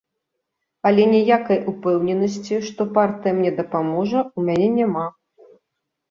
[0.89, 5.05] Але ніякай упэўненасці, што партыя мне дапаможа, у мяне няма.